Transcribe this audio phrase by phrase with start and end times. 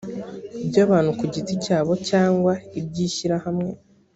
[0.69, 3.69] by abantu ku giti cyabo cyangwa iby ishyirahamwe